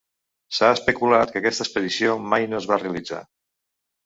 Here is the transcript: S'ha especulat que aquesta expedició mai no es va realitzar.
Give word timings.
S'ha 0.59 0.69
especulat 0.77 1.33
que 1.35 1.39
aquesta 1.41 1.67
expedició 1.67 2.17
mai 2.33 2.49
no 2.55 2.59
es 2.63 2.69
va 2.73 2.81
realitzar. 2.81 3.23